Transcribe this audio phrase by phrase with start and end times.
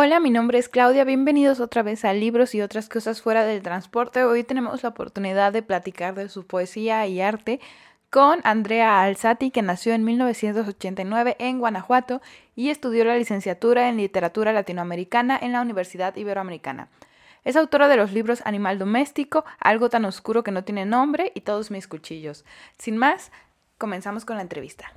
[0.00, 3.64] Hola, mi nombre es Claudia, bienvenidos otra vez a Libros y otras cosas fuera del
[3.64, 4.22] transporte.
[4.22, 7.58] Hoy tenemos la oportunidad de platicar de su poesía y arte
[8.08, 12.22] con Andrea Alzati, que nació en 1989 en Guanajuato
[12.54, 16.90] y estudió la licenciatura en literatura latinoamericana en la Universidad Iberoamericana.
[17.44, 21.40] Es autora de los libros Animal Doméstico, Algo tan oscuro que no tiene nombre y
[21.40, 22.44] Todos mis cuchillos.
[22.78, 23.32] Sin más,
[23.78, 24.92] comenzamos con la entrevista.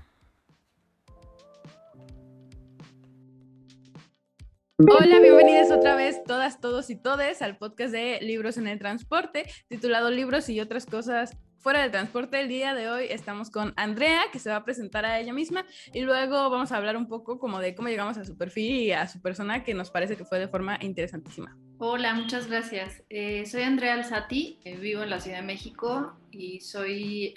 [4.90, 9.46] Hola, bienvenidos otra vez todas, todos y todes al podcast de Libros en el Transporte,
[9.68, 12.40] titulado Libros y otras cosas fuera del transporte.
[12.40, 15.66] El día de hoy estamos con Andrea, que se va a presentar a ella misma,
[15.94, 18.92] y luego vamos a hablar un poco como de cómo llegamos a su perfil y
[18.92, 21.58] a su persona, que nos parece que fue de forma interesantísima.
[21.78, 23.04] Hola, muchas gracias.
[23.10, 27.36] Eh, soy Andrea Alzati, eh, vivo en la Ciudad de México y soy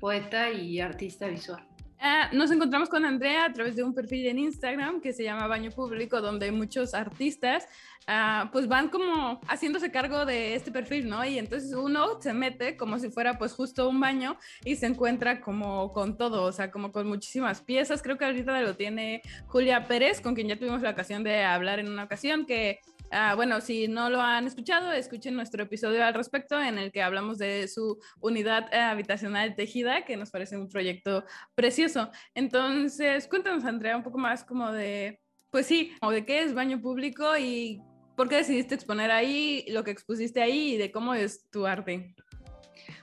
[0.00, 1.64] poeta y artista visual.
[2.04, 5.46] Ah, nos encontramos con Andrea a través de un perfil en Instagram que se llama
[5.46, 7.68] Baño Público, donde muchos artistas
[8.08, 11.24] ah, pues van como haciéndose cargo de este perfil, ¿no?
[11.24, 15.40] Y entonces uno se mete como si fuera pues justo un baño y se encuentra
[15.40, 18.02] como con todo, o sea, como con muchísimas piezas.
[18.02, 21.78] Creo que ahorita lo tiene Julia Pérez, con quien ya tuvimos la ocasión de hablar
[21.78, 22.80] en una ocasión, que
[23.14, 27.02] Ah, bueno, si no lo han escuchado, escuchen nuestro episodio al respecto en el que
[27.02, 32.10] hablamos de su unidad habitacional tejida, que nos parece un proyecto precioso.
[32.34, 36.80] Entonces, cuéntanos, Andrea, un poco más como de, pues sí, o de qué es baño
[36.80, 37.82] público y
[38.16, 42.14] por qué decidiste exponer ahí, lo que expusiste ahí y de cómo es tu arte.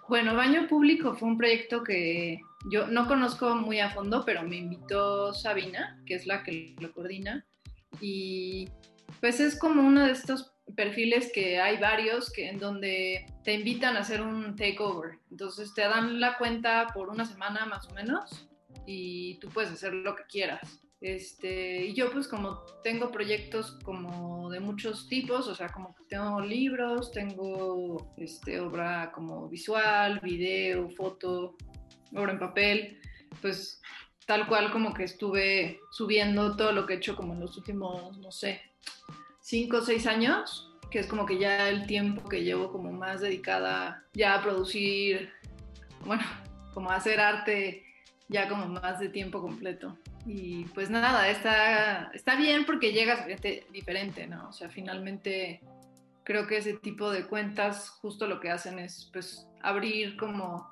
[0.08, 2.40] Bueno, Baño Público fue un proyecto que
[2.72, 6.92] yo no conozco muy a fondo, pero me invitó Sabina, que es la que lo
[6.94, 7.46] coordina,
[8.02, 8.68] y
[9.20, 13.98] pues es como uno de estos perfiles que hay varios que en donde te invitan
[13.98, 15.20] a hacer un takeover.
[15.32, 18.48] Entonces te dan la cuenta por una semana más o menos
[18.86, 20.82] y tú puedes hacer lo que quieras.
[21.02, 26.04] Este, y yo pues como tengo proyectos como de muchos tipos, o sea, como que
[26.10, 31.56] tengo libros, tengo este, obra como visual, video, foto,
[32.14, 33.00] obra en papel,
[33.42, 33.82] pues
[34.26, 38.18] tal cual como que estuve subiendo todo lo que he hecho como en los últimos,
[38.18, 38.62] no sé,
[39.42, 43.22] cinco o seis años, que es como que ya el tiempo que llevo como más
[43.22, 45.32] dedicada ya a producir,
[46.06, 46.24] bueno,
[46.74, 47.84] como a hacer arte
[48.28, 49.98] ya como más de tiempo completo.
[50.26, 53.26] Y pues nada, está, está bien porque llegas
[53.72, 54.50] diferente, ¿no?
[54.50, 55.62] O sea, finalmente
[56.24, 60.70] creo que ese tipo de cuentas justo lo que hacen es pues abrir como,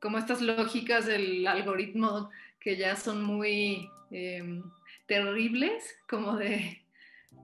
[0.00, 2.28] como estas lógicas del algoritmo
[2.58, 4.64] que ya son muy em,
[5.06, 6.82] terribles, como de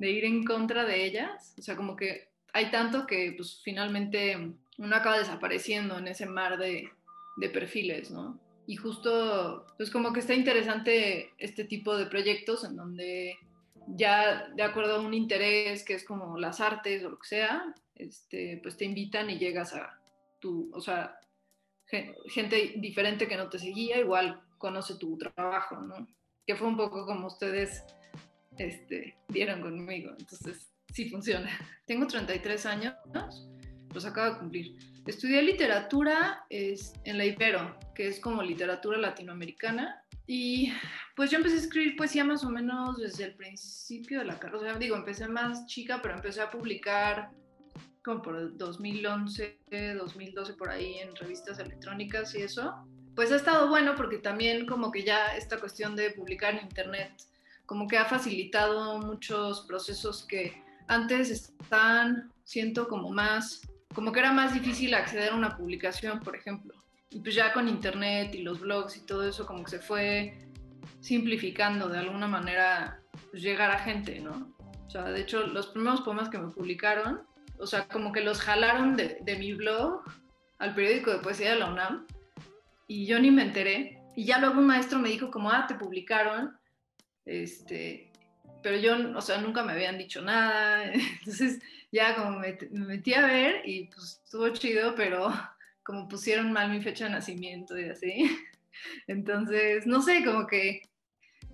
[0.03, 1.55] de ir en contra de ellas.
[1.57, 4.37] O sea, como que hay tanto que pues finalmente
[4.79, 6.91] uno acaba desapareciendo en ese mar de,
[7.37, 8.41] de perfiles, ¿no?
[8.67, 13.37] Y justo, pues como que está interesante este tipo de proyectos en donde
[13.87, 17.73] ya de acuerdo a un interés que es como las artes o lo que sea,
[17.95, 20.01] este, pues te invitan y llegas a
[20.41, 21.17] tu, o sea,
[22.27, 26.09] gente diferente que no te seguía, igual conoce tu trabajo, ¿no?
[26.45, 27.85] Que fue un poco como ustedes
[28.59, 30.13] este, dieron conmigo.
[30.19, 31.49] Entonces, sí funciona.
[31.87, 32.95] Tengo 33 años,
[33.93, 34.77] los acabo de cumplir.
[35.07, 40.05] Estudié literatura es, en la Ibero, que es como literatura latinoamericana.
[40.27, 40.73] Y
[41.17, 44.59] pues yo empecé a escribir poesía más o menos desde el principio de la carrera.
[44.59, 47.31] O sea, digo, empecé más chica, pero empecé a publicar
[48.05, 49.59] como por 2011,
[49.99, 52.75] 2012 por ahí en revistas electrónicas y eso.
[53.15, 57.13] Pues ha estado bueno porque también como que ya esta cuestión de publicar en internet
[57.67, 63.63] como que ha facilitado muchos procesos que antes están, siento como más,
[63.95, 66.75] como que era más difícil acceder a una publicación, por ejemplo.
[67.11, 70.39] Y pues ya con internet y los blogs y todo eso como que se fue
[71.01, 73.01] simplificando de alguna manera
[73.31, 74.55] pues, llegar a gente, ¿no?
[74.87, 77.23] O sea, de hecho, los primeros poemas que me publicaron,
[77.59, 80.03] o sea, como que los jalaron de, de mi blog
[80.59, 82.07] al periódico de poesía de la UNAM
[82.87, 83.99] y yo ni me enteré.
[84.15, 86.57] Y ya luego un maestro me dijo como, ah, te publicaron
[87.25, 88.13] este,
[88.63, 90.85] pero yo, o sea, nunca me habían dicho nada,
[91.19, 91.61] entonces
[91.91, 95.29] ya como me, metí a ver y pues estuvo chido, pero
[95.83, 98.39] como pusieron mal mi fecha de nacimiento y así,
[99.07, 100.83] entonces, no sé, como que,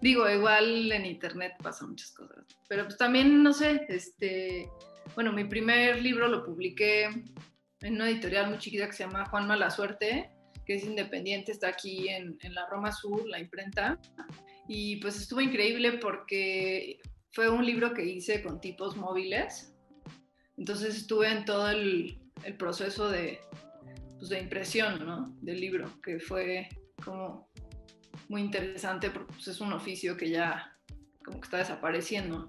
[0.00, 4.68] digo, igual en internet pasan muchas cosas, pero pues también, no sé, este,
[5.14, 7.04] bueno, mi primer libro lo publiqué
[7.80, 10.30] en una editorial muy chiquita que se llama Juan Mala Suerte,
[10.66, 13.98] que es independiente, está aquí en, en la Roma Sur, la imprenta,
[14.68, 17.00] y pues estuvo increíble porque
[17.32, 19.74] fue un libro que hice con tipos móviles.
[20.56, 23.40] Entonces estuve en todo el, el proceso de,
[24.18, 25.34] pues de impresión ¿no?
[25.40, 26.68] del libro, que fue
[27.04, 27.48] como
[28.28, 30.76] muy interesante porque pues, es un oficio que ya
[31.24, 32.48] como que está desapareciendo.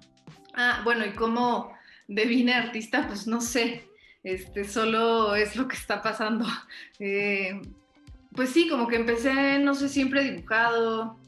[0.54, 1.72] Ah, bueno, y cómo
[2.08, 3.88] devine artista, pues no sé,
[4.24, 6.46] este, solo es lo que está pasando.
[6.98, 7.62] Eh,
[8.34, 11.19] pues sí, como que empecé, no sé, siempre dibujado,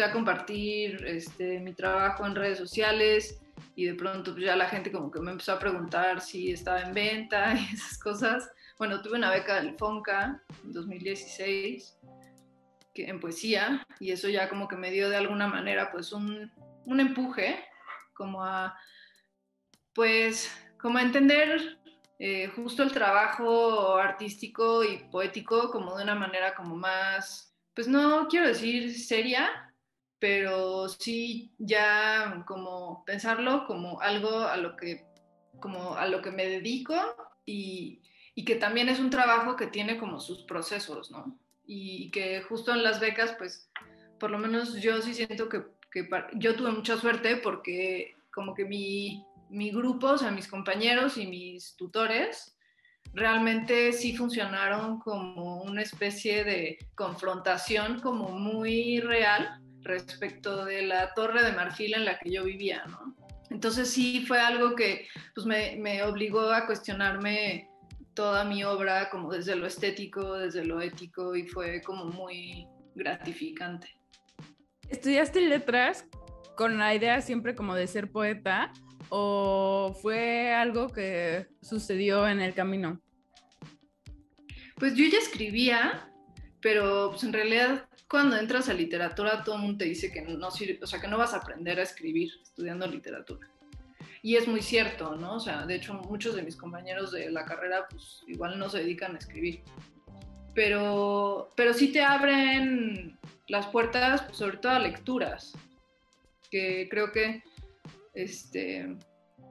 [0.00, 3.40] ya a compartir este, mi trabajo en redes sociales
[3.76, 6.80] y de pronto pues, ya la gente como que me empezó a preguntar si estaba
[6.80, 8.50] en venta y esas cosas.
[8.78, 11.98] Bueno, tuve una beca del FONCA en 2016
[12.94, 16.50] que, en poesía y eso ya como que me dio de alguna manera pues un,
[16.86, 17.62] un empuje
[18.14, 18.74] como a
[19.92, 21.78] pues como a entender
[22.18, 28.28] eh, justo el trabajo artístico y poético como de una manera como más, pues no
[28.28, 29.69] quiero decir seria,
[30.20, 35.06] pero sí ya como pensarlo como algo a lo que,
[35.58, 36.94] como a lo que me dedico
[37.46, 38.02] y,
[38.34, 41.38] y que también es un trabajo que tiene como sus procesos, ¿no?
[41.66, 43.70] Y que justo en las becas, pues
[44.18, 48.66] por lo menos yo sí siento que, que yo tuve mucha suerte porque como que
[48.66, 52.56] mi, mi grupo, o sea, mis compañeros y mis tutores,
[53.14, 61.42] realmente sí funcionaron como una especie de confrontación como muy real respecto de la torre
[61.42, 63.16] de marfil en la que yo vivía, ¿no?
[63.50, 67.68] Entonces sí fue algo que pues, me, me obligó a cuestionarme
[68.14, 73.88] toda mi obra como desde lo estético, desde lo ético y fue como muy gratificante.
[74.88, 76.04] ¿Estudiaste letras
[76.56, 78.72] con la idea siempre como de ser poeta
[79.08, 83.00] o fue algo que sucedió en el camino?
[84.76, 86.10] Pues yo ya escribía,
[86.60, 90.50] pero pues en realidad cuando entras a literatura todo el mundo te dice que no
[90.50, 93.48] sirve, o sea, que no vas a aprender a escribir estudiando literatura.
[94.20, 95.36] Y es muy cierto, ¿no?
[95.36, 98.78] O sea, de hecho muchos de mis compañeros de la carrera pues igual no se
[98.78, 99.62] dedican a escribir.
[100.54, 103.16] Pero, pero sí te abren
[103.46, 105.52] las puertas, sobre todo a lecturas,
[106.50, 107.44] que creo que
[108.14, 108.96] este,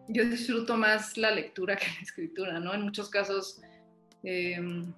[0.10, 2.74] yo disfruto más la lectura que la escritura, ¿no?
[2.74, 3.62] En muchos casos
[4.24, 4.94] em,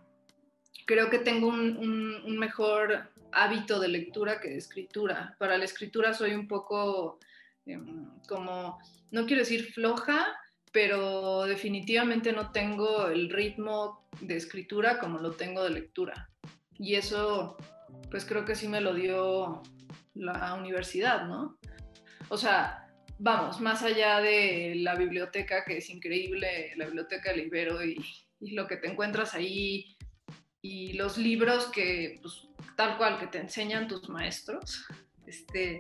[0.86, 5.36] creo que tengo un, mejor hábito de lectura que de escritura.
[5.40, 7.20] Para la escritura soy un poco
[7.66, 8.80] em, como,
[9.12, 10.28] no quiero decir floja,
[10.72, 16.30] pero definitivamente no tengo el ritmo de escritura como lo tengo de lectura.
[16.78, 17.58] Y eso,
[18.10, 19.62] pues creo que sí me lo dio
[20.16, 21.58] la universidad, ¿no?
[22.30, 22.88] O sea,
[23.20, 28.04] vamos, más allá de la biblioteca, que es increíble, la biblioteca del Ibero y,
[28.40, 29.96] lo que te encuentras ahí,
[30.62, 34.86] y los libros que, pues, tal cual, que te enseñan tus maestros,
[35.26, 35.80] este,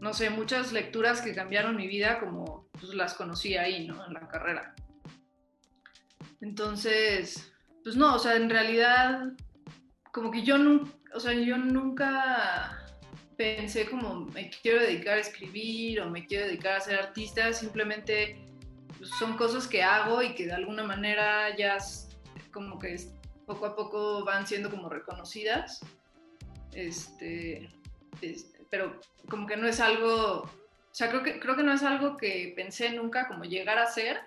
[0.00, 4.06] no sé, muchas lecturas que cambiaron mi vida como pues, las conocí ahí, ¿no?
[4.06, 4.74] En la carrera.
[6.40, 7.52] Entonces,
[7.82, 9.32] pues no, o sea, en realidad,
[10.12, 12.80] como que yo nunca, o sea, yo nunca
[13.36, 18.38] pensé como me quiero dedicar a escribir o me quiero dedicar a ser artista, simplemente
[18.98, 21.78] pues, son cosas que hago y que de alguna manera ya
[22.52, 22.98] como que
[23.46, 25.80] poco a poco van siendo como reconocidas.
[26.72, 27.70] Este,
[28.70, 30.50] pero como que no es algo, o
[30.90, 34.20] sea, creo que, creo que no es algo que pensé nunca como llegar a ser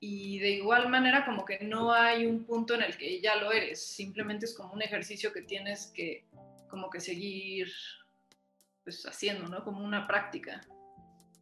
[0.00, 3.52] y de igual manera como que no hay un punto en el que ya lo
[3.52, 6.24] eres, simplemente es como un ejercicio que tienes que
[6.68, 7.70] como que seguir
[8.82, 9.62] pues, haciendo, ¿no?
[9.62, 10.62] Como una práctica.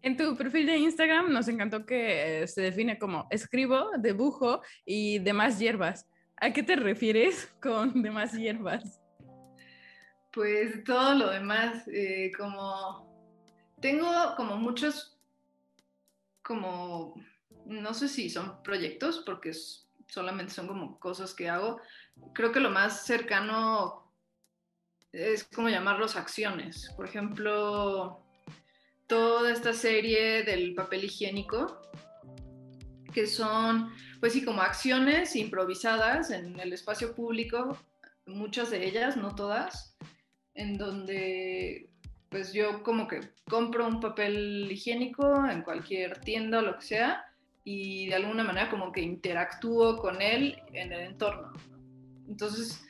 [0.03, 5.59] En tu perfil de Instagram nos encantó que se define como escribo, dibujo y demás
[5.59, 6.07] hierbas.
[6.41, 9.01] ¿A qué te refieres con demás hierbas?
[10.33, 13.11] Pues todo lo demás, eh, como
[13.81, 15.19] tengo como muchos,
[16.43, 17.15] como,
[17.67, 19.53] no sé si son proyectos, porque
[20.07, 21.81] solamente son como cosas que hago.
[22.33, 24.13] Creo que lo más cercano
[25.13, 26.93] es como llamarlos acciones.
[26.97, 28.25] Por ejemplo,
[29.07, 31.83] toda esta serie del papel higiénico,
[33.13, 37.79] que son, pues sí, como acciones improvisadas en el espacio público,
[38.27, 39.97] muchas de ellas, no todas,
[40.55, 41.91] en donde
[42.29, 47.25] pues yo como que compro un papel higiénico en cualquier tienda o lo que sea
[47.65, 51.53] y de alguna manera como que interactúo con él en el entorno.
[52.29, 52.85] Entonces,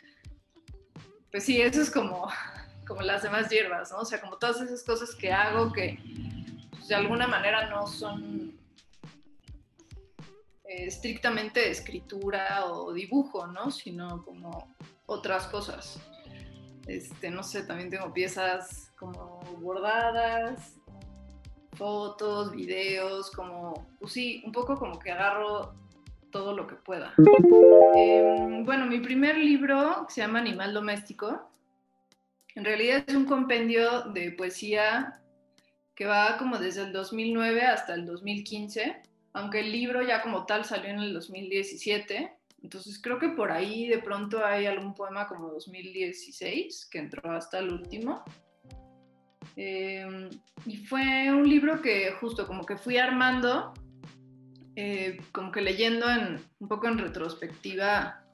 [1.31, 2.31] pues sí, eso es como,
[2.87, 4.01] como las demás hierbas, ¿no?
[4.01, 5.99] O sea, como todas esas cosas que hago que
[6.71, 8.59] pues, de alguna manera no son
[10.71, 13.73] eh, estrictamente escritura o dibujo, ¿no?
[13.73, 15.99] Sino como otras cosas.
[16.87, 20.77] Este, no sé, también tengo piezas como bordadas,
[21.73, 25.75] fotos, videos, como, pues sí, un poco como que agarro
[26.31, 27.15] todo lo que pueda.
[27.97, 31.51] Em, bueno, mi primer libro se llama Animal Doméstico.
[32.55, 35.21] En realidad es un compendio de poesía
[35.97, 40.65] que va como desde el 2009 hasta el 2015, aunque el libro ya como tal
[40.65, 42.33] salió en el 2017.
[42.63, 47.59] Entonces creo que por ahí de pronto hay algún poema como 2016 que entró hasta
[47.59, 48.23] el último.
[49.57, 50.29] Em,
[50.67, 53.73] y fue un libro que justo como que fui armando,
[54.77, 58.25] eh, como que leyendo en, un poco en retrospectiva,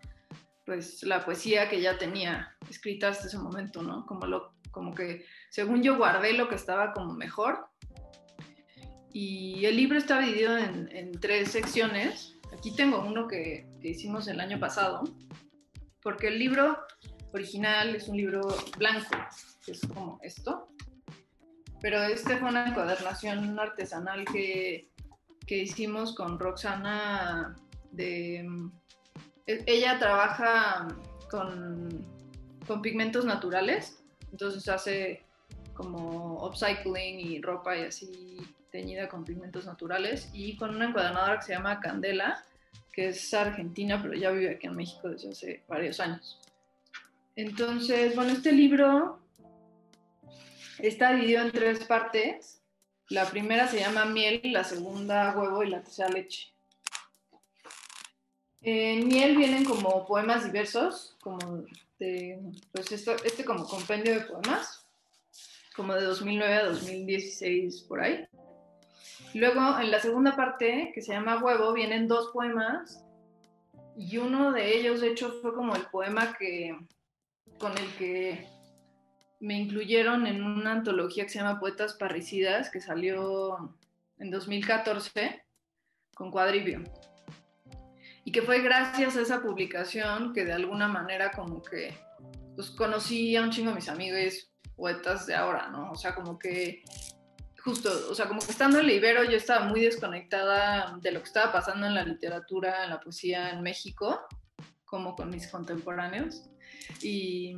[0.65, 4.05] pues la poesía que ya tenía escrita hasta ese momento, ¿no?
[4.07, 7.69] Como, lo, como que según yo guardé lo que estaba como mejor.
[9.19, 12.35] Y el libro está dividido en, en tres secciones.
[12.53, 15.05] Aquí tengo uno que, que hicimos el año pasado,
[16.03, 16.79] porque el libro
[17.33, 18.43] original es un libro
[18.77, 19.17] blanco,
[19.65, 20.69] que es como esto
[21.81, 24.91] pero este fue una encuadernación artesanal que,
[25.47, 27.55] que hicimos con Roxana
[27.93, 28.45] de...
[29.47, 30.89] Ella trabaja
[31.31, 32.05] con,
[32.67, 35.25] con pigmentos naturales, entonces hace
[35.75, 38.39] como upcycling y ropa y así
[38.77, 42.45] teñida con pigmentos naturales y con una encuadernadora que se llama Candela,
[42.93, 46.39] que es argentina, pero ya vive aquí en México desde hace varios años.
[47.35, 49.21] Entonces, bueno, este libro
[50.79, 52.61] Está dividido en tres partes.
[53.09, 56.53] La primera se llama miel, la segunda huevo y la tercera leche.
[58.61, 61.39] En miel vienen como poemas diversos, como
[61.99, 62.41] de,
[62.73, 64.87] pues esto, este como compendio de poemas,
[65.75, 68.27] como de 2009 a 2016 por ahí.
[69.37, 73.05] Luego en la segunda parte, que se llama huevo, vienen dos poemas
[73.95, 76.75] y uno de ellos, de hecho, fue como el poema que,
[77.59, 78.49] con el que
[79.41, 83.77] me incluyeron en una antología que se llama Poetas Parricidas, que salió
[84.19, 85.45] en 2014
[86.15, 86.83] con Cuadribio.
[88.25, 91.95] Y que fue gracias a esa publicación que de alguna manera como que
[92.55, 95.93] pues conocí a un chingo de mis amigos poetas de ahora, ¿no?
[95.93, 96.83] O sea, como que
[97.67, 101.19] justo, o sea, como que estando en el Ibero yo estaba muy desconectada de lo
[101.19, 104.21] que estaba pasando en la literatura, en la poesía en México,
[104.85, 106.49] como con mis contemporáneos.
[107.03, 107.57] Y,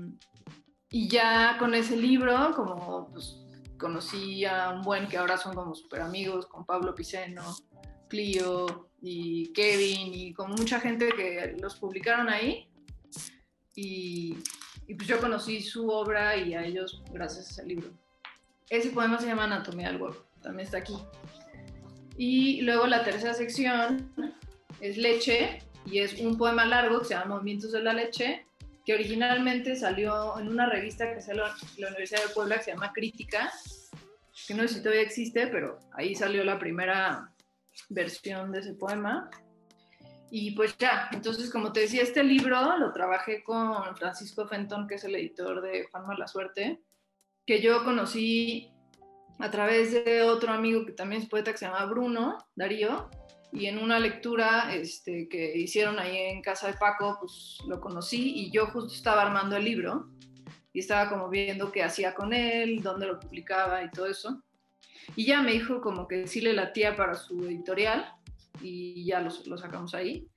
[0.88, 3.36] y ya con ese libro, como pues,
[3.78, 7.44] conocí a un buen que ahora son como super amigos, con Pablo Piceno,
[8.08, 12.66] Clio y Kevin, y con mucha gente que los publicaron ahí.
[13.74, 14.38] Y,
[14.86, 18.07] y pues yo conocí su obra y a ellos gracias a ese libro.
[18.70, 20.96] Ese poema se llama Anatomía del huevo, también está aquí.
[22.16, 24.12] Y luego la tercera sección
[24.80, 28.46] es Leche, y es un poema largo que se llama Movimientos de la Leche,
[28.84, 32.70] que originalmente salió en una revista que salió en la Universidad de Puebla que se
[32.72, 33.50] llama Crítica,
[34.46, 37.32] que no sé si todavía existe, pero ahí salió la primera
[37.88, 39.30] versión de ese poema.
[40.30, 44.96] Y pues ya, entonces como te decía, este libro lo trabajé con Francisco Fenton, que
[44.96, 46.80] es el editor de Juan Mala Suerte,
[47.48, 48.68] que yo conocí
[49.38, 53.08] a través de otro amigo que también es poeta que se llama Bruno Darío,
[53.50, 58.34] y en una lectura este, que hicieron ahí en casa de Paco, pues lo conocí
[58.36, 60.10] y yo justo estaba armando el libro
[60.74, 64.42] y estaba como viendo qué hacía con él, dónde lo publicaba y todo eso.
[65.16, 68.12] Y ya me dijo como que sí le latía para su editorial
[68.60, 70.28] y ya lo, lo sacamos ahí.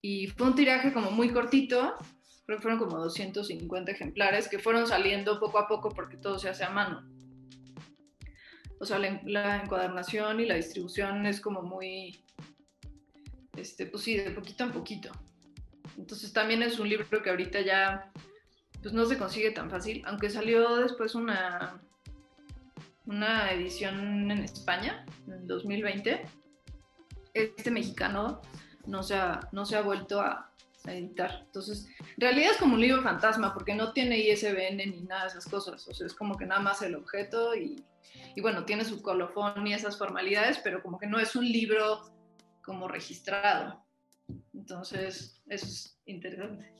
[0.00, 1.94] Y fue un tiraje como muy cortito,
[2.46, 6.48] creo que fueron como 250 ejemplares que fueron saliendo poco a poco porque todo se
[6.48, 7.12] hace a mano
[8.82, 12.20] o sea, la, encuadernación y la distribución es como muy,
[13.56, 15.12] este, pues sí, de poquito en poquito.
[15.96, 18.10] Entonces también es un libro que ahorita ya,
[18.82, 21.80] pues no se consigue tan fácil, aunque salió después una,
[23.06, 26.24] una edición en España, en 2020.
[27.34, 28.42] Este mexicano
[28.84, 30.51] no se ha, no se ha vuelto a,
[30.86, 31.42] a editar.
[31.46, 35.28] Entonces, en realidad es como un libro fantasma porque no tiene ISBN ni nada de
[35.28, 35.86] esas cosas.
[35.86, 37.84] O sea, es como que nada más el objeto y
[38.34, 42.02] y bueno, tiene su colofón y esas formalidades, pero como que no es un libro
[42.62, 43.84] como registrado.
[44.54, 46.72] Entonces, eso es interesante.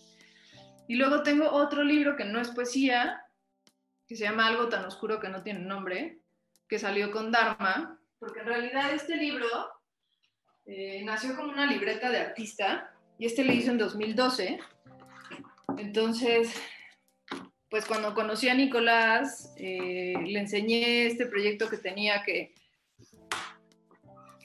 [0.88, 3.22] Y luego tengo otro libro que no es poesía,
[4.06, 6.20] que se llama Algo tan oscuro que no tiene nombre,
[6.68, 9.46] que salió con Dharma, porque en realidad este libro
[10.64, 12.91] eh, nació como una libreta de artista
[13.22, 14.58] y este le hizo en 2012.
[15.78, 16.52] Entonces,
[17.70, 22.52] pues cuando conocí a Nicolás, eh, le enseñé este proyecto que tenía que,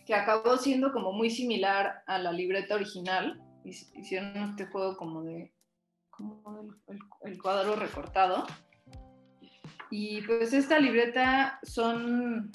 [0.06, 3.42] que acabó siendo como muy similar a la libreta original.
[3.64, 5.52] Hicieron este juego como de
[6.12, 6.70] como
[7.24, 8.46] el, cuadro recortado.
[9.90, 12.52] Y pues esta libreta son,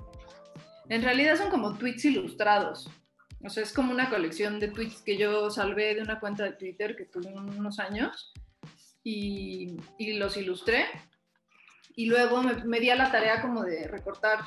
[0.88, 2.88] en realidad son como tweets ilustrados.
[3.44, 6.52] O sea, es como una colección de tweets que yo salvé de una cuenta de
[6.52, 8.32] Twitter que tuve unos años
[9.02, 10.86] y, los ilustré.
[11.96, 14.38] Y luego me, di a la tarea como de recortar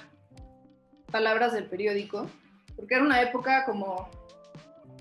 [1.12, 2.30] palabras del periódico,
[2.76, 4.10] porque era una época como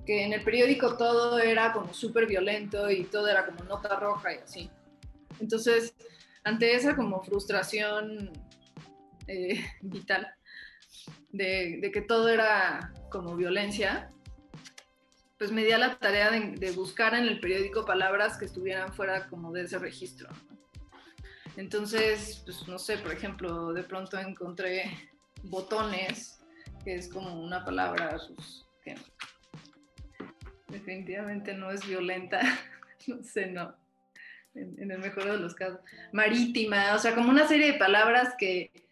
[0.04, 4.34] que en el periódico todo era como súper violento y todo era como nota roja
[4.34, 4.70] y así.
[5.40, 5.94] Entonces,
[6.42, 8.30] ante esa como frustración
[9.28, 10.28] eh, vital
[11.34, 14.10] de, que todo era como violencia,
[15.36, 19.28] pues me di a la tarea de, buscar en el periódico palabras que estuvieran fuera
[19.28, 20.28] como de ese registro.
[21.56, 24.84] Entonces, pues no sé, por ejemplo, de pronto encontré
[25.42, 26.40] botones,
[26.84, 28.94] que es como una palabra pues, que
[30.68, 32.40] definitivamente no es violenta,
[33.06, 33.74] no sé, no,
[34.54, 35.80] en, el mejor de los casos,
[36.12, 38.83] marítima, o sea, como una serie de palabras que,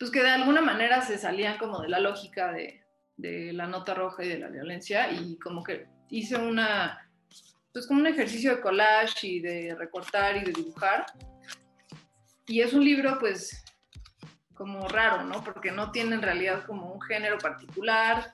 [0.00, 2.82] pues que de alguna manera se salían como de la lógica de,
[3.18, 7.06] de la nota roja y de la violencia y como que hice una,
[7.70, 11.04] pues como un ejercicio de collage y de recortar y de dibujar.
[12.46, 13.62] Y es un libro pues
[14.54, 15.44] como raro, ¿no?
[15.44, 18.32] Porque no tiene en realidad como un género particular,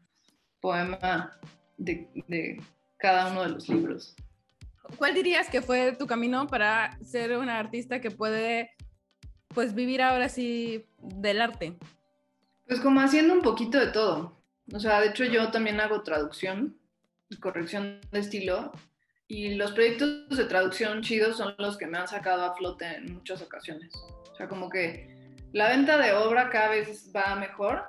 [0.59, 1.39] poema
[1.77, 2.61] de,
[2.97, 4.13] cada uno de los libros.
[4.97, 8.71] ¿Cuál dirías que fue tu camino para ser una artista que puede
[9.53, 11.73] pues vivir ahora sí del arte?
[12.67, 14.37] Pues como haciendo un poquito de todo.
[14.73, 16.77] O sea, de hecho yo también hago traducción
[17.29, 18.71] y corrección de estilo
[19.27, 23.13] y los proyectos de traducción chidos son los que me han sacado a flote en
[23.13, 23.93] muchas ocasiones.
[24.31, 27.83] O sea, como que la venta de obra cada vez va mejor,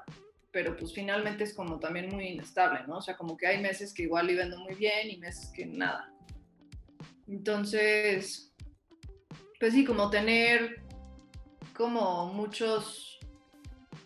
[0.51, 2.98] pero pues finalmente es como también muy inestable, ¿no?
[2.98, 5.66] O sea, como que hay meses que igual y vendo muy bien y meses que
[5.66, 6.12] nada.
[7.29, 8.53] Entonces,
[9.59, 10.81] pues sí, como tener
[11.82, 13.18] como muchos,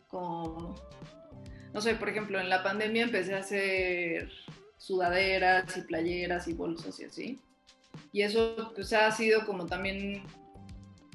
[0.08, 0.74] como,
[1.74, 4.32] no sé, por ejemplo, en la pandemia empecé a hacer
[4.78, 7.40] sudaderas y playeras y bolsas y así.
[8.12, 10.22] Y eso pues ha sido como también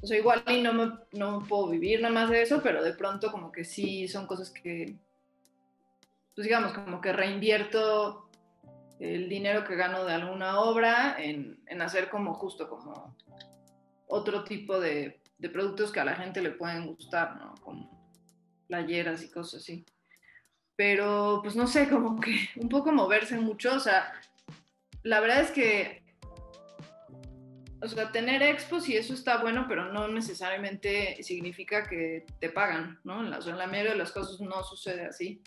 [0.03, 2.93] o sea, igual y no, me, no puedo vivir nada más de eso, pero de
[2.93, 4.95] pronto como que sí son cosas que,
[6.35, 8.29] pues digamos, como que reinvierto
[8.99, 13.15] el dinero que gano de alguna obra en, en hacer como justo como
[14.07, 17.55] otro tipo de, de, productos que a la gente le pueden gustar, ¿no?
[17.61, 17.89] Como
[18.67, 19.85] playeras y cosas así.
[20.75, 24.11] Pero pues no sé, como que un poco moverse mucho, o sea,
[25.03, 26.01] la verdad es que
[27.83, 32.99] o sea, tener expos y eso está bueno, pero no necesariamente significa que te pagan,
[33.03, 33.21] ¿no?
[33.21, 35.41] En la, en la mayoría de las cosas no sucede así.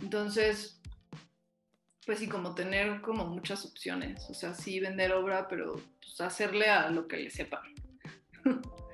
[0.00, 0.80] Entonces,
[2.06, 6.70] pues sí, como tener como muchas opciones, o sea, sí vender obra, pero pues, hacerle
[6.70, 7.62] a lo que le sepa.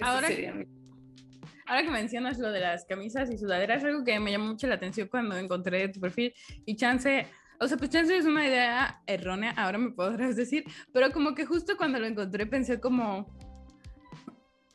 [0.00, 0.28] ahora,
[1.66, 4.76] ahora que mencionas lo de las camisas y sudaderas, algo que me llamó mucho la
[4.76, 6.32] atención cuando encontré tu perfil
[6.64, 7.26] y chance
[7.60, 11.44] o sea, pues chance es una idea errónea, ahora me podrás decir, pero como que
[11.44, 13.26] justo cuando lo encontré pensé como,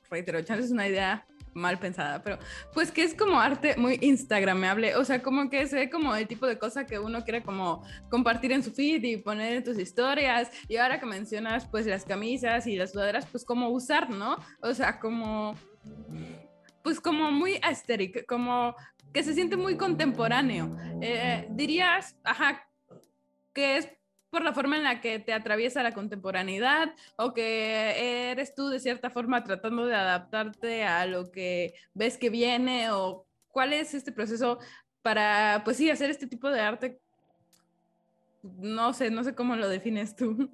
[0.09, 2.39] reitero, chance es una idea mal pensada, pero
[2.73, 6.27] pues que es como arte muy instagramable, o sea, como que se ve como el
[6.27, 9.77] tipo de cosa que uno quiere como compartir en su feed y poner en tus
[9.79, 14.37] historias, y ahora que mencionas pues las camisas y las sudaderas, pues como usar, ¿no?
[14.61, 15.55] O sea, como
[16.83, 18.75] pues como muy aesthetic, como
[19.13, 20.75] que se siente muy contemporáneo.
[21.01, 22.67] Eh, dirías, ajá,
[23.53, 23.89] que es
[24.33, 28.79] por la forma en la que te atraviesa la contemporaneidad o que eres tú de
[28.79, 34.11] cierta forma tratando de adaptarte a lo que ves que viene o cuál es este
[34.11, 34.57] proceso
[35.03, 36.99] para, pues sí, hacer este tipo de arte.
[38.41, 40.49] No sé, no sé cómo lo defines tú.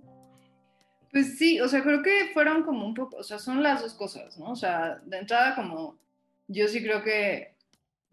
[1.14, 3.94] Pues sí, o sea, creo que fueron como un poco, o sea, son las dos
[3.94, 4.52] cosas, ¿no?
[4.52, 5.98] O sea, de entrada como,
[6.48, 7.56] yo sí creo que,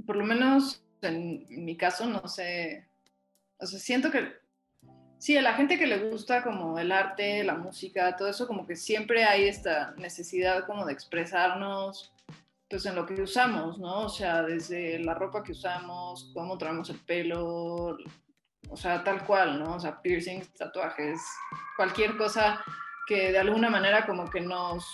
[0.07, 2.88] por lo menos en mi caso, no sé,
[3.59, 4.45] o sea, siento que,
[5.18, 8.66] sí, a la gente que le gusta como el arte, la música, todo eso, como
[8.66, 12.12] que siempre hay esta necesidad como de expresarnos,
[12.68, 14.02] pues en lo que usamos, ¿no?
[14.02, 17.96] O sea, desde la ropa que usamos, cómo traemos el pelo,
[18.68, 19.74] o sea, tal cual, ¿no?
[19.74, 21.20] O sea, piercings, tatuajes,
[21.76, 22.62] cualquier cosa
[23.07, 24.85] que de alguna manera como que nos,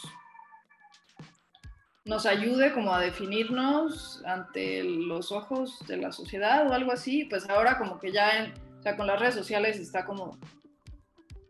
[2.05, 7.49] nos ayude como a definirnos ante los ojos de la sociedad o algo así, pues
[7.49, 10.37] ahora como que ya en, o sea, con las redes sociales está como,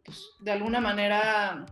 [0.04, 1.64] pues, de alguna manera,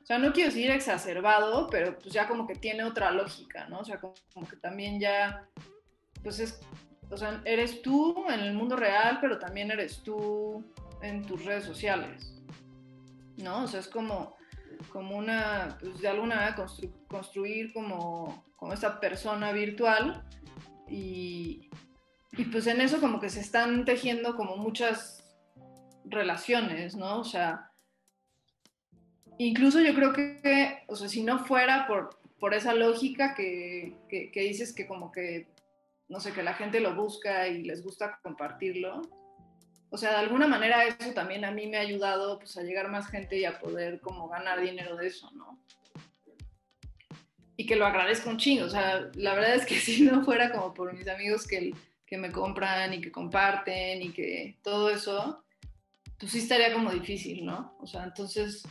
[0.00, 3.80] o sea, no quiero decir exacerbado, pero pues ya como que tiene otra lógica, ¿no?
[3.80, 4.14] O sea, como,
[4.48, 5.48] que también ya,
[6.22, 6.60] pues es,
[7.10, 10.64] o sea, eres tú en el mundo real, pero también eres tú
[11.02, 12.40] en tus redes sociales.
[13.38, 13.64] ¿no?
[13.64, 14.36] O sea, es como,
[14.92, 16.64] como una, pues de alguna manera
[17.08, 20.24] construir como, como esa persona virtual
[20.88, 21.68] y,
[22.32, 25.24] y pues en eso como que se están tejiendo como muchas
[26.04, 27.20] relaciones, ¿no?
[27.20, 27.70] O sea,
[29.38, 34.40] incluso yo creo que, o sea, si no fuera por, por esa lógica que, que,
[34.40, 35.48] dices que como que,
[36.08, 39.02] no sé, que la gente lo busca y les gusta compartirlo,
[39.90, 42.88] o sea, de alguna manera eso también a mí me ha ayudado pues, a llegar
[42.88, 45.58] más gente y a poder como ganar dinero de eso, ¿no?
[47.56, 50.52] Y que lo agradezco un chingo, o sea, la verdad es que si no fuera
[50.52, 51.72] como por mis amigos que,
[52.08, 55.44] que me compran y que comparten y que todo eso,
[56.18, 57.76] pues sí estaría como difícil, ¿no?
[57.80, 58.66] O sea, entonces,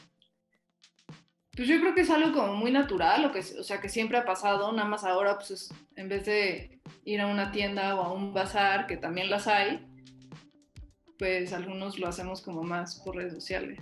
[1.56, 4.18] pues yo creo que es algo como muy natural, o, que, o sea, que siempre
[4.18, 8.02] ha pasado, nada más ahora, pues es, en vez de ir a una tienda o
[8.02, 9.86] a un bazar, que también las hay,
[11.20, 13.80] pues algunos lo hacemos como más por redes sociales.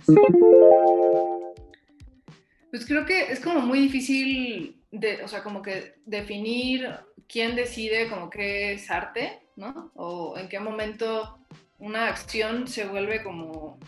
[2.70, 6.90] Pues creo que es como muy difícil, de, o sea, como que definir
[7.26, 9.90] quién decide como qué es arte, ¿no?
[9.94, 11.38] O en qué momento
[11.78, 13.78] una acción se vuelve como,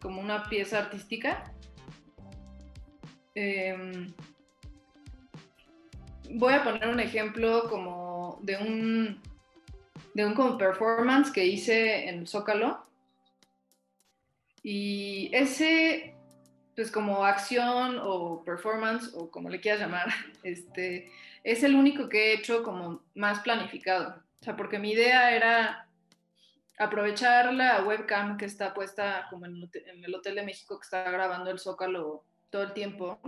[0.00, 1.52] como una pieza artística.
[3.34, 4.12] Em,
[6.30, 9.20] voy a poner un ejemplo como de un
[10.16, 12.86] de un como performance que hice en Zócalo.
[14.62, 16.15] Y ese,
[16.76, 20.06] pues como acción o performance, o como le quieras llamar,
[20.44, 21.10] este,
[21.42, 24.22] es el único que he hecho como más planificado.
[24.40, 25.88] O sea, porque mi idea era
[26.78, 29.56] aprovechar la webcam que está puesta como en
[30.04, 33.18] el Hotel de México que está grabando el Zócalo todo el tiempo,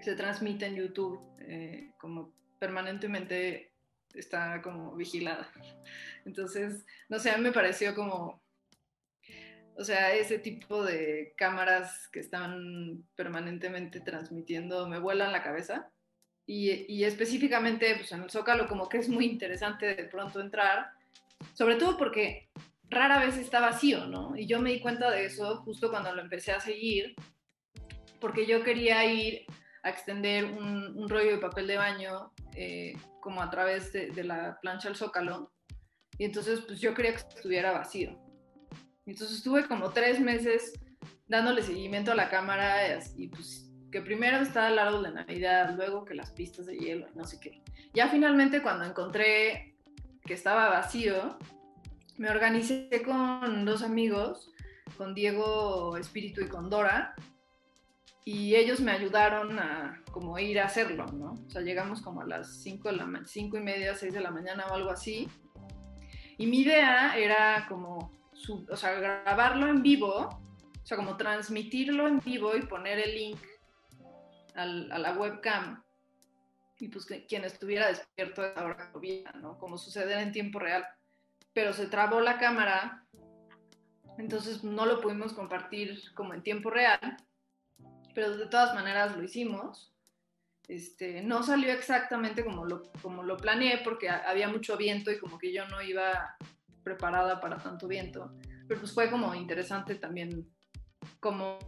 [0.00, 3.72] se transmite en YouTube eh, como permanentemente
[4.14, 5.50] está como vigilada.
[6.24, 8.40] Entonces, no sé, a mí me pareció como,
[9.78, 15.92] o sea, ese tipo de cámaras que están permanentemente transmitiendo me vuelan la cabeza.
[16.46, 20.92] Y, específicamente pues en el Zócalo como que es muy interesante de pronto entrar,
[21.52, 22.48] sobre todo porque
[22.88, 24.34] rara vez está vacío, ¿no?
[24.34, 27.14] Y yo me di cuenta de eso justo cuando lo empecé a seguir,
[28.18, 29.44] porque yo quería ir
[29.82, 34.58] a extender un, rollo de papel de baño eh, como a través de, de, la
[34.60, 35.52] plancha del zócalo.
[36.16, 38.27] Y entonces, pues yo quería que estuviera vacío.
[39.10, 40.74] Entonces estuve como tres meses
[41.26, 46.04] dándole seguimiento a la cámara y pues que primero estaba al árbol de Navidad, luego
[46.04, 47.62] que las pistas de hielo, no sé qué.
[47.94, 49.76] Ya finalmente cuando encontré
[50.24, 51.38] que estaba vacío,
[52.18, 54.52] me organicé con dos amigos,
[54.98, 57.14] con Diego Espíritu y con Dora,
[58.26, 61.32] y ellos me ayudaron a como ir a hacerlo, ¿no?
[61.46, 64.66] O sea, llegamos como a las 5 la cinco y media, 6 de la mañana
[64.66, 65.30] o algo así.
[66.36, 68.17] Y mi idea era como,
[68.68, 70.28] o sea, grabarlo en vivo,
[70.82, 73.40] o sea, como transmitirlo en vivo y poner el link
[74.54, 75.82] al, a la webcam.
[76.80, 79.58] Y pues que quien estuviera despierto ahora lo viera, ¿no?
[79.58, 80.86] Como suceder en tiempo real.
[81.52, 83.04] Pero se trabó la cámara,
[84.16, 87.16] entonces no lo pudimos compartir como en tiempo real
[88.18, 89.94] pero de todas maneras lo hicimos.
[90.66, 95.38] Este, no salió exactamente como lo, como lo planeé porque había mucho viento y como
[95.38, 96.36] que yo no iba
[96.88, 98.32] preparada para tanto viento,
[98.66, 100.48] pero pues fue como interesante también
[101.20, 101.58] cómo,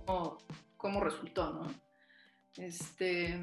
[0.77, 1.67] cómo resultó, ¿no?
[2.57, 3.39] Este,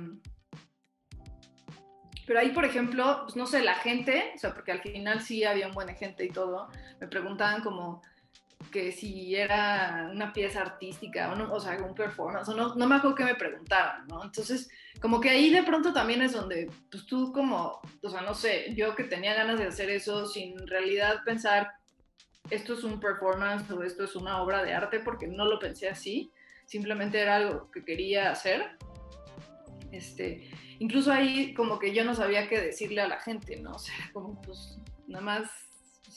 [2.26, 5.44] pero ahí, por ejemplo, pues no sé, la gente, o sea, porque al final sí
[5.44, 6.68] había un buen gente y todo,
[7.00, 8.02] me preguntaban como,
[8.72, 12.88] que si era una pieza artística o, no, o sea, un performance, o no, no
[12.88, 14.24] me acuerdo que me preguntaban, ¿no?
[14.24, 14.70] Entonces,
[15.02, 18.74] como que ahí de pronto también es donde, pues tú como, o sea, no sé,
[18.76, 21.72] yo que tenía ganas de hacer eso sin realidad pensar,
[22.50, 25.90] esto es un performance o esto es una obra de arte, porque no lo pensé
[25.90, 26.32] así,
[26.66, 28.78] simplemente era algo que quería hacer.
[29.92, 30.50] Este,
[30.80, 33.72] incluso ahí como que yo no sabía qué decirle a la gente, ¿no?
[33.72, 34.78] O sea, como pues
[35.08, 35.67] nada más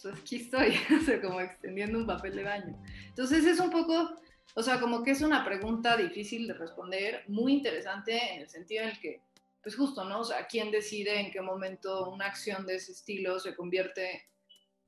[0.03, 2.83] pues aquí estoy, o sea, como extendiendo un papel de baño.
[3.09, 4.17] Entonces es un poco,
[4.55, 8.85] o sea, como que es una pregunta difícil de responder, muy interesante en el sentido
[8.85, 9.21] en el que,
[9.63, 10.21] pues justo, ¿no?
[10.21, 14.29] O sea, ¿quién decide en qué momento una acción de ese estilo se convierte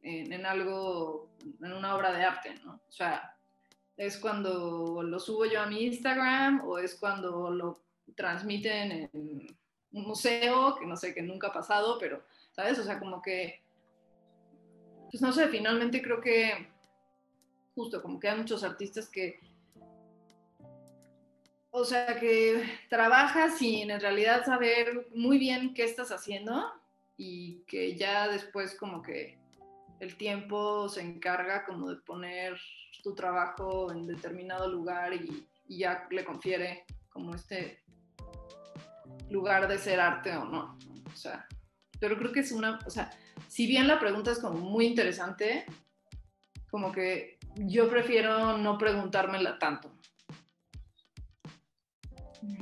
[0.01, 1.31] en, en algo,
[1.63, 2.81] en una obra de arte, ¿no?
[2.89, 3.37] O sea,
[3.97, 7.83] es cuando lo subo yo a mi Instagram o es cuando lo
[8.17, 9.11] transmiten en
[9.93, 12.79] un museo, que no sé, que nunca ha pasado, pero, ¿sabes?
[12.79, 13.63] O sea, como que
[15.13, 16.69] pues no sé, finalmente creo que
[17.75, 19.39] justo como que hay muchos artistas que,
[21.71, 26.73] o sea, que trabajas sin en realidad saber muy bien qué estás haciendo
[27.19, 29.39] y que ya después como que
[30.01, 32.59] el tiempo se encarga como de poner
[33.03, 37.83] tu trabajo en determinado lugar y, y ya le confiere como este
[39.29, 40.79] lugar de ser arte o no.
[41.07, 41.47] O sea,
[42.03, 43.13] pero creo que es una, o sea,
[43.47, 45.65] si bien la pregunta es como muy interesante,
[46.69, 49.97] como que yo prefiero no preguntármela tanto.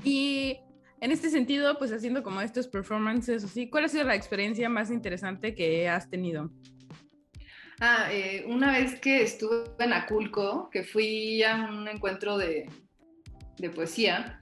[0.04, 0.58] Y
[1.00, 4.90] en este sentido, pues haciendo como estos performances, así, ¿cuál ha sido la experiencia más
[4.90, 6.50] interesante que has tenido?
[7.80, 12.68] Ah, eh, una vez que estuve en Aculco, que fui a un encuentro de,
[13.56, 14.39] de poesía,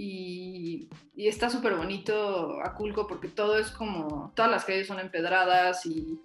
[0.00, 6.20] y, está súper bonito Aculco porque todo es como, todas las calles son empedradas y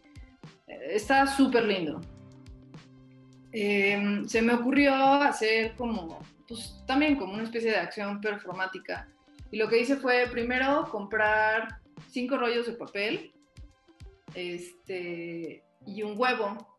[0.67, 1.99] eh, está súper lindo.
[3.51, 9.09] Em, se me ocurrió hacer como, pues también como una especie de acción performática.
[9.49, 13.33] Y lo que hice fue primero comprar cinco rollos de papel
[14.35, 16.77] este, y un huevo.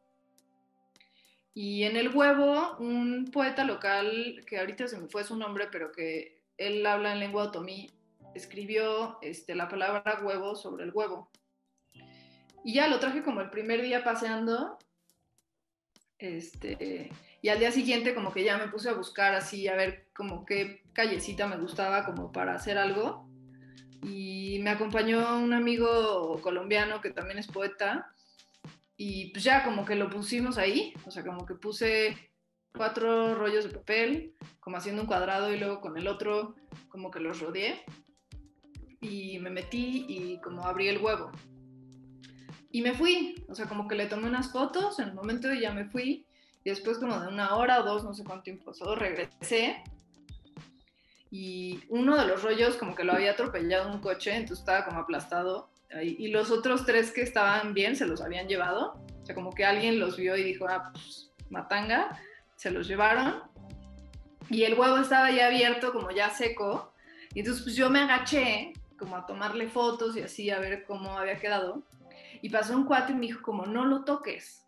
[1.55, 5.91] Y en el huevo, un poeta local, que ahorita se me fue su nombre, pero
[5.91, 7.91] que él habla en lengua otomí,
[8.35, 11.31] escribió este, la palabra huevo sobre el huevo.
[12.65, 14.79] Y ya lo traje como el primer día paseando.
[16.19, 17.11] Este,
[17.43, 20.47] y al día siguiente como que ya me puse a buscar así, a ver como
[20.47, 23.29] qué callecita me gustaba como para hacer algo.
[24.03, 28.11] Y me acompañó un amigo colombiano que también es poeta.
[28.97, 32.17] Y pues ya como que lo pusimos ahí, o sea, como que puse
[32.77, 36.55] cuatro rollos de papel, como haciendo un cuadrado y luego con el otro
[36.89, 37.85] como que los rodeé
[39.01, 41.31] y me metí y como abrí el huevo.
[42.71, 45.61] Y me fui, o sea, como que le tomé unas fotos en el momento y
[45.61, 46.27] ya me fui.
[46.65, 49.85] Y después como de una hora o dos, no sé cuánto tiempo pasó, regresé.
[51.31, 55.01] Y uno de los rollos como que lo había atropellado un coche, entonces estaba como
[55.01, 55.71] aplastado.
[56.03, 58.95] Y los otros tres que estaban bien se los habían llevado.
[59.23, 62.19] O sea, como que alguien los vio y dijo, ah, pues matanga
[62.57, 63.43] se los llevaron
[64.51, 66.93] y el huevo estaba ya abierto, como ya seco.
[67.35, 71.19] Y entonces pues yo me agaché como a tomarle fotos y así a ver cómo
[71.19, 71.83] había quedado.
[72.43, 74.65] Y pasó un cuate y me dijo como, no lo toques.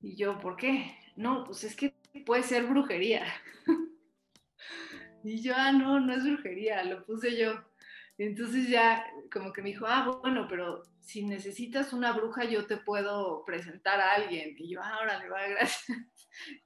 [0.00, 0.96] Y yo, ¿por qué?
[1.16, 3.26] No, pues es que puede ser brujería.
[5.24, 7.62] y yo, ah, no, no es brujería, lo puse yo.
[8.18, 12.76] Entonces ya como que me dijo, ah, bueno, pero si necesitas una bruja yo te
[12.76, 14.54] puedo presentar a alguien.
[14.58, 15.98] Y yo, ah, le va, gracias.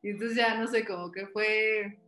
[0.03, 1.99] Y entonces ya, no sé, como que fue,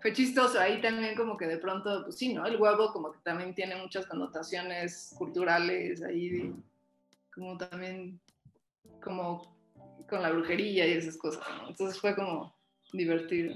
[0.00, 0.60] fue chistoso.
[0.60, 2.46] Ahí también como que de pronto, pues sí, ¿no?
[2.46, 6.54] El huevo como que también tiene muchas connotaciones culturales ahí,
[7.32, 8.20] como también,
[9.02, 9.54] como
[10.08, 11.68] con la brujería y esas cosas, ¿no?
[11.68, 12.56] Entonces fue como
[12.92, 13.54] divertido.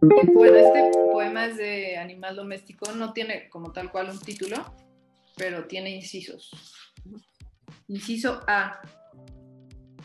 [0.00, 4.56] Bueno, este poema es de Animal Doméstico, no tiene como tal cual un título,
[5.36, 6.50] pero tiene incisos.
[7.86, 8.80] Inciso A.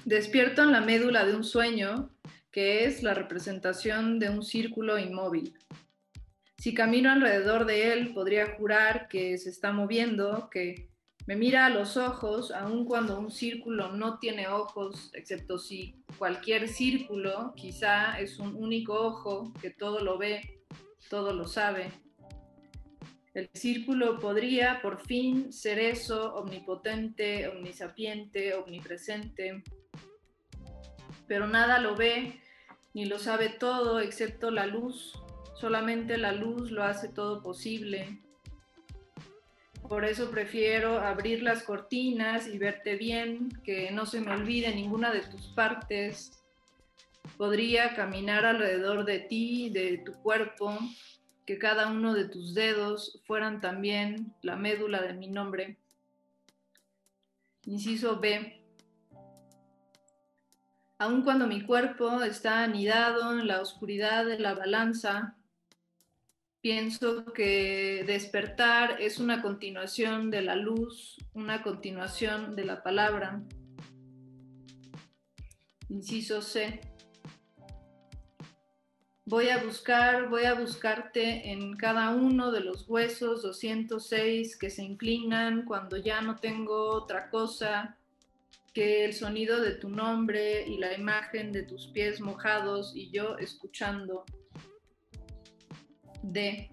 [0.04, 2.10] Despierto en la médula de un sueño
[2.52, 5.58] que es la representación de un círculo inmóvil.
[6.58, 10.90] Si camino alrededor de él, podría jurar que se está moviendo, que
[11.28, 16.68] me mira a los ojos, aun cuando un círculo no tiene ojos, excepto si cualquier
[16.68, 20.62] círculo quizá es un único ojo que todo lo ve,
[21.10, 21.92] todo lo sabe.
[23.34, 29.64] El círculo podría por fin ser eso, omnipotente, omnisapiente, omnipresente,
[31.28, 32.40] pero nada lo ve
[32.94, 35.14] ni lo sabe todo excepto la luz.
[35.56, 38.22] Solamente la luz lo hace todo posible.
[39.90, 45.12] Por eso prefiero abrir las cortinas y verte bien, que no se me olvide ninguna
[45.12, 46.44] de tus partes.
[47.38, 50.78] Podría caminar alrededor de ti, de tu cuerpo,
[51.46, 55.78] que cada uno de tus dedos fueran también la médula de mi nombre.
[57.66, 58.64] Inciso B.
[60.98, 65.36] Aun cuando mi cuerpo está anidado en la oscuridad de la balanza,
[66.66, 73.44] Pienso que despertar es una continuación de la luz, una continuación de la palabra.
[75.90, 76.82] Inciso C.
[79.26, 84.82] Voy a buscar, voy a buscarte en cada uno de los huesos 206 que se
[84.82, 88.00] inclinan cuando ya no tengo otra cosa
[88.74, 93.38] que el sonido de tu nombre y la imagen de tus pies mojados y yo
[93.38, 94.26] escuchando
[96.32, 96.72] D.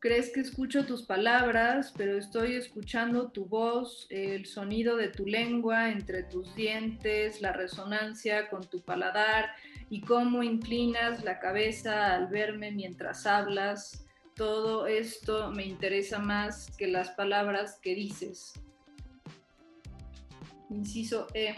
[0.00, 5.90] Crees que escucho tus palabras, pero estoy escuchando tu voz, el sonido de tu lengua
[5.90, 9.50] entre tus dientes, la resonancia con tu paladar
[9.90, 14.06] y cómo inclinas la cabeza al verme mientras hablas.
[14.36, 18.52] Todo esto me interesa más que las palabras que dices.
[20.70, 21.56] Inciso E.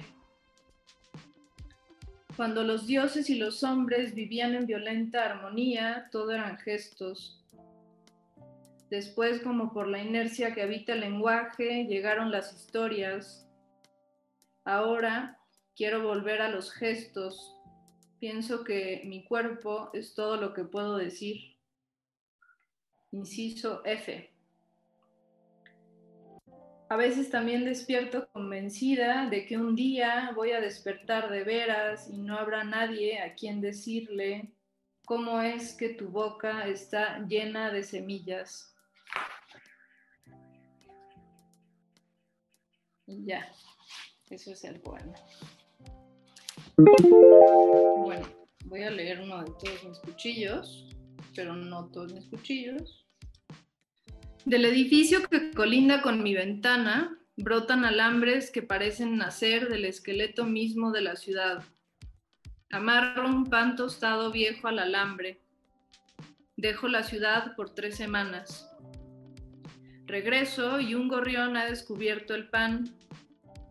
[2.37, 7.41] Cuando los dioses y los hombres vivían en violenta armonía, todo eran gestos.
[8.89, 13.47] Después, como por la inercia que habita el lenguaje, llegaron las historias.
[14.65, 15.39] Ahora
[15.77, 17.57] quiero volver a los gestos.
[18.19, 21.57] Pienso que mi cuerpo es todo lo que puedo decir.
[23.13, 24.31] Inciso F.
[26.91, 32.19] A veces también despierto convencida de que un día voy a despertar de veras y
[32.19, 34.53] no habrá nadie a quien decirle
[35.05, 38.75] cómo es que tu boca está llena de semillas.
[43.07, 43.49] Ya,
[44.29, 45.15] eso es el poema.
[46.77, 48.27] Bueno,
[48.65, 50.89] voy a leer uno de todos mis cuchillos,
[51.37, 53.07] pero no todos mis cuchillos.
[54.47, 60.93] Del edificio que colinda con mi ventana, brotan alambres que parecen nacer del esqueleto mismo
[60.93, 61.63] de la ciudad.
[62.71, 65.41] Amarro un pan tostado viejo al alambre.
[66.57, 68.71] Dejo la ciudad por tres semanas.
[70.07, 72.89] Regreso y un gorrión ha descubierto el pan.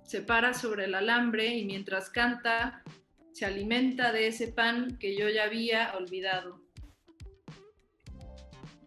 [0.03, 2.83] Se para sobre el alambre y mientras canta,
[3.31, 6.61] se alimenta de ese pan que yo ya había olvidado.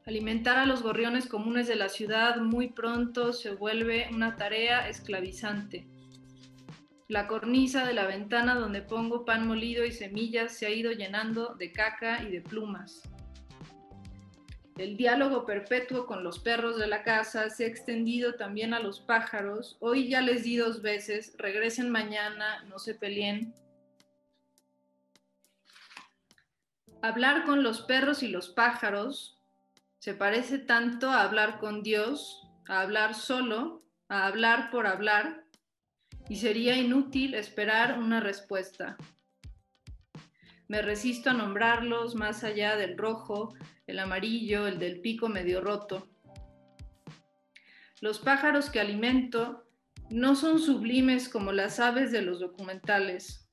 [0.05, 5.87] Alimentar a los gorriones comunes de la ciudad muy pronto se vuelve una tarea esclavizante.
[7.07, 11.55] La cornisa de la ventana donde pongo pan molido y semillas se ha ido llenando
[11.55, 13.03] de caca y de plumas.
[14.77, 18.99] El diálogo perpetuo con los perros de la casa se ha extendido también a los
[18.99, 19.77] pájaros.
[19.79, 23.55] Hoy ya les di dos veces, regresen mañana, no se peleen.
[27.03, 29.39] Hablar con los perros y los pájaros
[30.03, 35.45] se parece tanto a hablar con Dios, a hablar solo, a hablar por hablar,
[36.29, 38.97] y sería inútil esperar una respuesta.
[40.67, 43.55] Me resisto a nombrarlos más allá del rojo,
[43.87, 46.09] el amarillo, el del pico medio roto.
[48.01, 49.69] Los pájaros que alimento
[50.11, 53.49] no son sublimes como las aves de los documentales,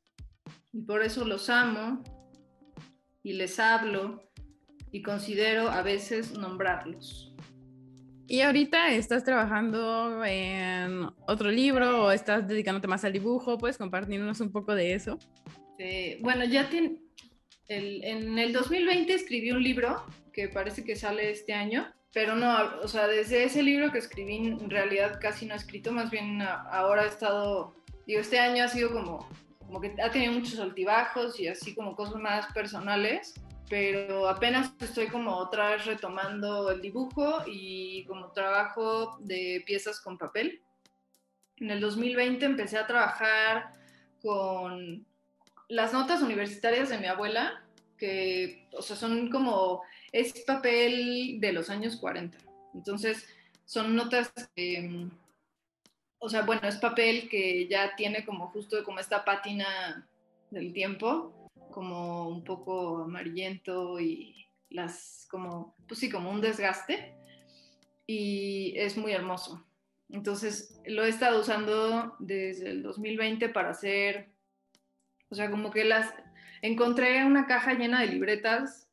[0.72, 2.04] y por eso los amo
[3.22, 4.29] y les hablo
[4.92, 7.34] y considero a veces nombrarlos.
[8.28, 13.58] ¿Y ahorita estás trabajando en otro libro o estás dedicándote más al dibujo?
[13.58, 15.18] ¿Puedes compartirnos un poco de eso?
[16.20, 16.70] bueno, ya
[17.70, 22.88] en el 2020 escribí un libro que parece que sale este año, pero no, o
[22.88, 27.06] sea, desde ese libro que escribí en realidad casi no he escrito, más bien ahora
[27.06, 27.76] he estado,
[28.06, 31.96] digo, este año ha sido como, como que ha tenido muchos altibajos y así como
[31.96, 33.36] cosas más personales
[33.70, 40.18] pero apenas estoy como otra vez retomando el dibujo y como trabajo de piezas con
[40.18, 40.62] papel.
[41.58, 43.74] En el 2020 empecé a trabajar
[44.24, 45.06] con
[45.68, 47.64] las notas universitarias de mi abuela,
[47.96, 52.38] que, o sea, son como, es papel de los años 40.
[52.74, 53.28] Entonces,
[53.66, 55.08] son notas que,
[56.18, 60.10] o sea, bueno, es papel que ya tiene como justo como esta pátina
[60.50, 61.39] del tiempo
[61.72, 67.16] como un poco amarillento y las como, pues sí, como un desgaste
[68.06, 69.66] y es muy hermoso.
[70.10, 74.32] Entonces lo he estado usando desde el 2020 para hacer,
[75.30, 76.14] o sea, como que las,
[76.62, 78.90] encontré una caja llena de libretas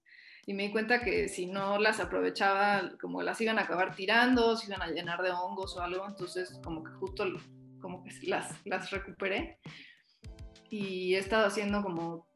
[0.46, 4.56] y me di cuenta que si no las aprovechaba, como las iban a acabar tirando,
[4.56, 7.24] se iban a llenar de hongos o algo, entonces como que justo
[7.80, 9.58] como que las, las recuperé
[10.70, 12.26] y he estado haciendo como,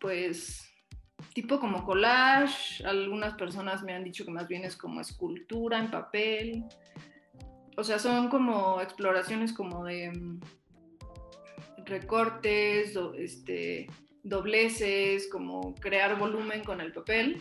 [0.00, 0.68] pues,
[1.34, 5.90] tipo como collage, algunas personas me han dicho que más bien es como escultura en
[5.90, 6.64] papel,
[7.78, 10.40] o sea, son como exploraciones como de mm,
[11.84, 13.86] recortes, este,
[14.24, 17.40] dobleces, como crear volumen con el papel.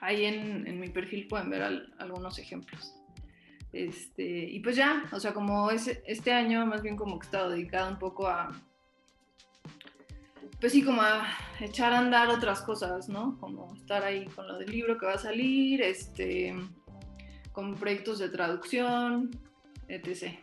[0.00, 1.62] Ahí en, mi perfil pueden ver
[1.98, 2.94] algunos ejemplos.
[3.72, 7.28] Este, y pues ya, o sea, como es, este año más bien como que he
[7.28, 8.50] estado dedicado un poco a,
[10.60, 11.26] pues sí, como a
[11.60, 13.38] echar a andar otras cosas, ¿no?
[13.38, 16.54] Como estar ahí con lo del libro que va a salir, este,
[17.52, 19.30] con proyectos de traducción,
[19.88, 20.38] etc.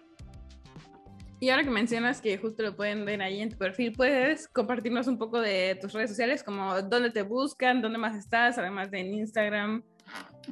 [1.40, 5.08] Y ahora que mencionas que justo lo pueden ver ahí en tu perfil, ¿puedes compartirnos
[5.08, 6.44] un poco de tus redes sociales?
[6.44, 9.84] Como dónde te buscan, dónde más estás, además de en Instagram.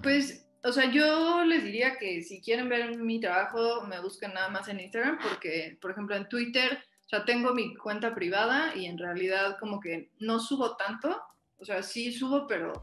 [0.04, 4.50] Pues, o sea, yo les diría que si quieren ver mi trabajo, me busquen nada
[4.50, 8.88] más en Instagram, porque, por ejemplo, en Twitter, o sea, tengo mi cuenta privada y
[8.88, 11.22] en realidad como que no subo tanto.
[11.58, 12.74] O sea, sí subo, pero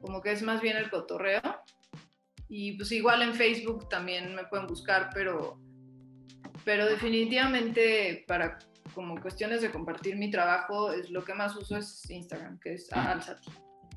[0.00, 1.42] como que es más bien el cotorreo.
[2.48, 5.60] Y pues igual en Facebook también me pueden buscar, pero
[6.64, 8.58] pero definitivamente para
[8.92, 12.90] como cuestiones de compartir mi trabajo, es lo que más uso es Instagram, que es
[12.92, 13.50] Alsati.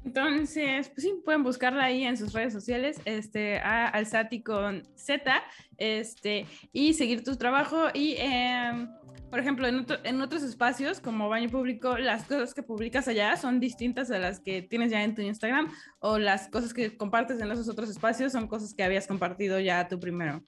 [0.06, 5.44] Entonces, pues sí, pueden buscarla ahí en sus redes sociales, este, a Alsati con Z,
[5.78, 7.88] este, y seguir tu trabajo.
[7.94, 8.90] Y, em,
[9.30, 13.60] por ejemplo, en, en, otros espacios, como baño público, las cosas que publicas allá son
[13.60, 17.52] distintas a las que tienes ya en tu Instagram, o las cosas que compartes en
[17.52, 20.44] esos otros espacios son cosas que habías compartido ya tú primero.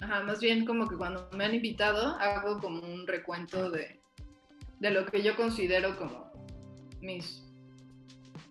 [0.00, 4.00] Ajá, más bien como que cuando me han invitado hago como un recuento de,
[4.80, 6.32] de lo que yo considero como
[7.00, 7.42] mis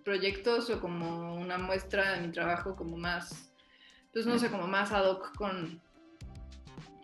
[0.04, 3.52] proyectos o como una muestra de mi trabajo como más,
[4.12, 5.80] pues no sé, como más ad hoc con,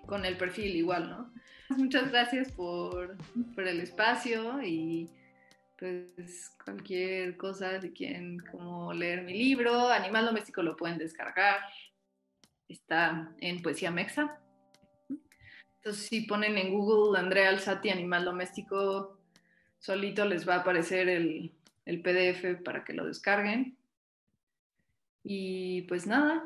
[0.06, 1.32] con el perfil igual, ¿no?
[1.78, 3.16] Muchas gracias por,
[3.56, 5.08] el espacio y
[5.78, 11.60] pues cualquier cosa si quieren como leer mi libro, Animal Doméstico lo pueden descargar
[12.70, 14.40] está en Poesía Mexa.
[15.76, 19.18] Entonces, si ponen en Google Andrea Alzati Animal Doméstico,
[19.78, 23.76] solito les va a aparecer el PDF para que lo descarguen.
[25.24, 26.44] Y pues nada,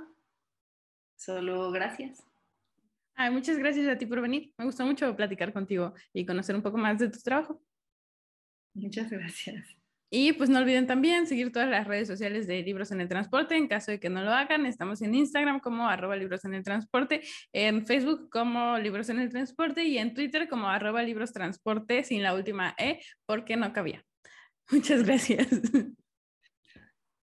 [1.16, 2.24] solo gracias.
[3.16, 4.52] Ay, muchas gracias a ti por venir.
[4.58, 7.62] Me gustó mucho platicar contigo y conocer un poco más de tu trabajo.
[8.74, 9.76] Muchas gracias.
[10.16, 13.56] Y pues no olviden también seguir todas las redes sociales de Libros en el Transporte.
[13.56, 16.62] En caso de que no lo hagan, estamos en Instagram como arroba libros en el
[16.62, 22.04] transporte, en Facebook como Libros en el Transporte y en Twitter como arroba libros transporte
[22.04, 24.04] sin la última E porque no cabía.
[24.70, 25.48] Muchas gracias.